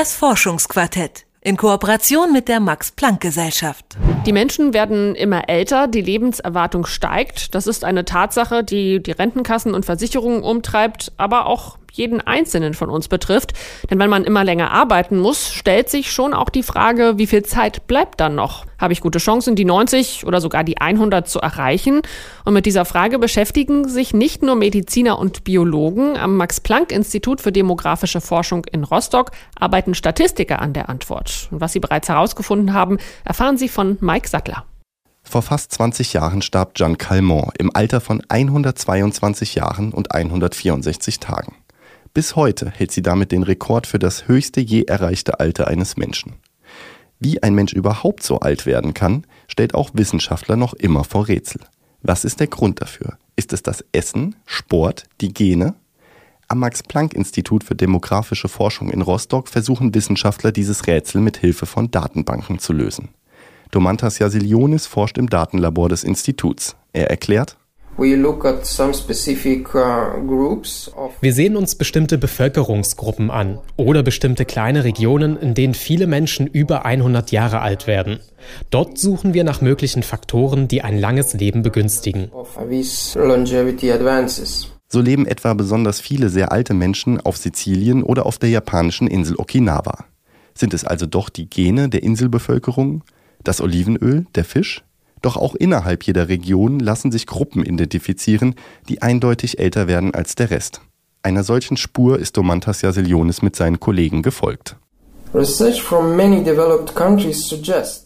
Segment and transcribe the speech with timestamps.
[0.00, 3.98] Das Forschungsquartett in Kooperation mit der Max Planck Gesellschaft.
[4.24, 7.54] Die Menschen werden immer älter, die Lebenserwartung steigt.
[7.54, 12.90] Das ist eine Tatsache, die die Rentenkassen und Versicherungen umtreibt, aber auch jeden Einzelnen von
[12.90, 13.52] uns betrifft.
[13.90, 17.42] Denn wenn man immer länger arbeiten muss, stellt sich schon auch die Frage, wie viel
[17.42, 18.64] Zeit bleibt dann noch?
[18.78, 22.00] Habe ich gute Chancen, die 90 oder sogar die 100 zu erreichen?
[22.44, 26.16] Und mit dieser Frage beschäftigen sich nicht nur Mediziner und Biologen.
[26.16, 31.48] Am Max-Planck-Institut für demografische Forschung in Rostock arbeiten Statistiker an der Antwort.
[31.50, 34.64] Und was sie bereits herausgefunden haben, erfahren Sie von Mike Sattler.
[35.22, 41.54] Vor fast 20 Jahren starb Jeanne Calment im Alter von 122 Jahren und 164 Tagen.
[42.12, 46.34] Bis heute hält sie damit den Rekord für das höchste je erreichte Alter eines Menschen.
[47.20, 51.60] Wie ein Mensch überhaupt so alt werden kann, stellt auch Wissenschaftler noch immer vor Rätsel.
[52.02, 53.18] Was ist der Grund dafür?
[53.36, 55.74] Ist es das Essen, Sport, die Gene?
[56.48, 62.58] Am Max-Planck-Institut für demografische Forschung in Rostock versuchen Wissenschaftler dieses Rätsel mit Hilfe von Datenbanken
[62.58, 63.10] zu lösen.
[63.70, 66.74] Domantas Yasilionis forscht im Datenlabor des Instituts.
[66.92, 67.56] Er erklärt,
[71.20, 76.86] Wir sehen uns bestimmte Bevölkerungsgruppen an oder bestimmte kleine Regionen, in denen viele Menschen über
[76.86, 78.20] 100 Jahre alt werden.
[78.70, 82.30] Dort suchen wir nach möglichen Faktoren, die ein langes Leben begünstigen.
[84.88, 89.36] So leben etwa besonders viele sehr alte Menschen auf Sizilien oder auf der japanischen Insel
[89.36, 90.06] Okinawa.
[90.54, 93.04] Sind es also doch die Gene der Inselbevölkerung,
[93.44, 94.84] das Olivenöl, der Fisch?
[95.22, 98.54] Doch auch innerhalb jeder Region lassen sich Gruppen identifizieren,
[98.88, 100.80] die eindeutig älter werden als der Rest.
[101.22, 104.76] Einer solchen Spur ist Domantas Jasilionis mit seinen Kollegen gefolgt.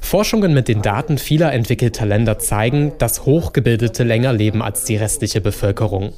[0.00, 5.40] Forschungen mit den Daten vieler entwickelter Länder zeigen, dass Hochgebildete länger leben als die restliche
[5.40, 6.14] Bevölkerung.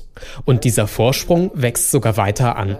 [0.46, 2.78] Und dieser Vorsprung wächst sogar weiter an.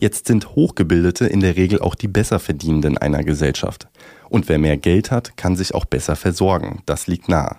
[0.00, 3.88] Jetzt sind Hochgebildete in der Regel auch die Besserverdienenden einer Gesellschaft.
[4.28, 6.82] Und wer mehr Geld hat, kann sich auch besser versorgen.
[6.86, 7.56] Das liegt nahe.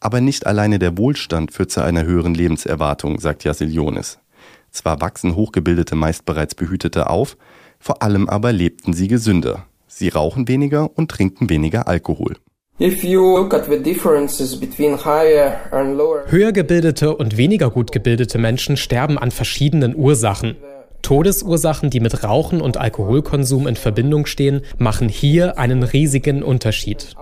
[0.00, 4.18] Aber nicht alleine der Wohlstand führt zu einer höheren Lebenserwartung, sagt Jasilionis.
[4.70, 7.36] Zwar wachsen Hochgebildete meist bereits behüteter auf,
[7.78, 9.66] vor allem aber lebten sie gesünder.
[9.86, 12.36] Sie rauchen weniger und trinken weniger Alkohol.
[16.28, 20.58] Höher gebildete und weniger gut gebildete Menschen sterben an verschiedenen Ursachen.
[21.00, 27.14] Todesursachen, die mit Rauchen und Alkoholkonsum in Verbindung stehen, machen hier einen riesigen Unterschied.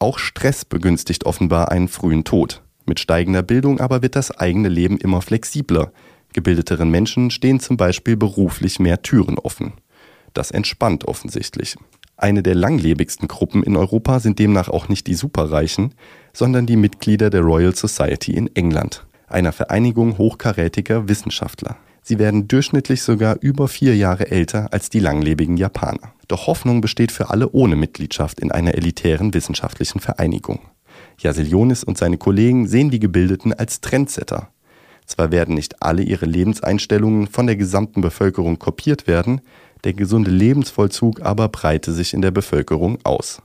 [0.00, 2.62] Auch Stress begünstigt offenbar einen frühen Tod.
[2.84, 5.92] Mit steigender Bildung aber wird das eigene Leben immer flexibler.
[6.32, 9.74] Gebildeteren Menschen stehen zum Beispiel beruflich mehr Türen offen.
[10.34, 11.76] Das entspannt offensichtlich.
[12.16, 15.94] Eine der langlebigsten Gruppen in Europa sind demnach auch nicht die Superreichen,
[16.32, 21.76] sondern die Mitglieder der Royal Society in England einer Vereinigung hochkarätiger Wissenschaftler.
[22.02, 26.14] Sie werden durchschnittlich sogar über vier Jahre älter als die langlebigen Japaner.
[26.28, 30.60] Doch Hoffnung besteht für alle ohne Mitgliedschaft in einer elitären wissenschaftlichen Vereinigung.
[31.18, 34.48] Jasilionis und seine Kollegen sehen die Gebildeten als Trendsetter.
[35.06, 39.40] Zwar werden nicht alle ihre Lebenseinstellungen von der gesamten Bevölkerung kopiert werden,
[39.84, 43.42] der gesunde Lebensvollzug aber breite sich in der Bevölkerung aus.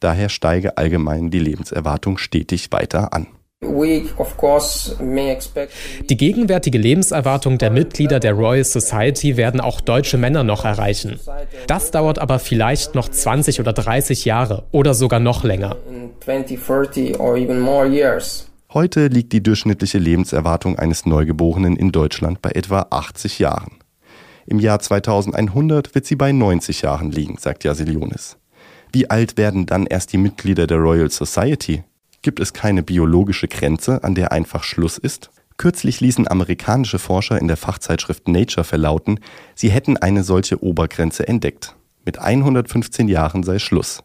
[0.00, 3.26] Daher steige allgemein die Lebenserwartung stetig weiter an.
[6.10, 11.18] Die gegenwärtige Lebenserwartung der Mitglieder der Royal Society werden auch deutsche Männer noch erreichen.
[11.66, 15.76] Das dauert aber vielleicht noch 20 oder 30 Jahre oder sogar noch länger.
[18.72, 23.78] Heute liegt die durchschnittliche Lebenserwartung eines Neugeborenen in Deutschland bei etwa 80 Jahren.
[24.46, 28.36] Im Jahr 2100 wird sie bei 90 Jahren liegen, sagt Jasilionis.
[28.92, 31.82] Wie alt werden dann erst die Mitglieder der Royal Society?
[32.22, 35.30] Gibt es keine biologische Grenze, an der einfach Schluss ist?
[35.56, 39.20] Kürzlich ließen amerikanische Forscher in der Fachzeitschrift Nature verlauten,
[39.54, 41.74] sie hätten eine solche Obergrenze entdeckt.
[42.04, 44.02] Mit 115 Jahren sei Schluss.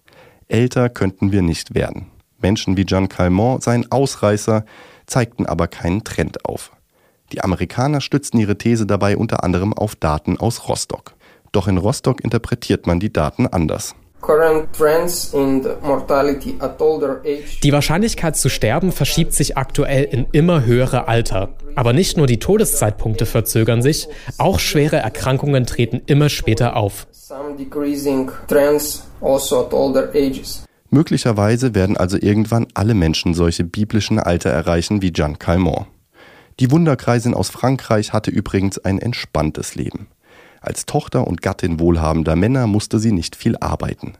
[0.48, 2.08] Älter könnten wir nicht werden.
[2.40, 4.66] Menschen wie John Calment seien Ausreißer,
[5.06, 6.72] zeigten aber keinen Trend auf.
[7.32, 11.14] Die Amerikaner stützten ihre These dabei unter anderem auf Daten aus Rostock.
[11.52, 13.96] Doch in Rostock interpretiert man die Daten anders.
[17.64, 21.50] Die Wahrscheinlichkeit zu sterben verschiebt sich aktuell in immer höhere Alter.
[21.76, 27.08] Aber nicht nur die Todeszeitpunkte verzögern sich, auch schwere Erkrankungen treten immer später auf.
[27.30, 27.60] Also
[30.92, 35.86] Möglicherweise werden also irgendwann alle Menschen solche biblischen Alter erreichen wie Jeanne Calment.
[36.60, 40.08] Die Wunderkreisin aus Frankreich hatte übrigens ein entspanntes Leben.
[40.60, 44.18] Als Tochter und Gattin wohlhabender Männer musste sie nicht viel arbeiten.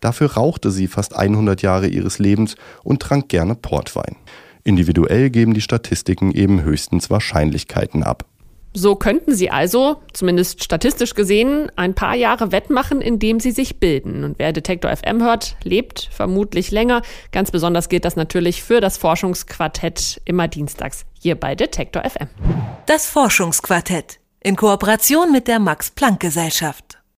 [0.00, 4.16] Dafür rauchte sie fast 100 Jahre ihres Lebens und trank gerne Portwein.
[4.62, 8.26] Individuell geben die Statistiken eben höchstens Wahrscheinlichkeiten ab.
[8.74, 14.24] So könnten sie also, zumindest statistisch gesehen, ein paar Jahre wettmachen, indem sie sich bilden.
[14.24, 17.02] Und wer Detektor FM hört, lebt vermutlich länger.
[17.32, 22.28] Ganz besonders gilt das natürlich für das Forschungsquartett immer dienstags hier bei Detektor FM.
[22.86, 27.01] Das Forschungsquartett in Kooperation mit der Max Planck Gesellschaft.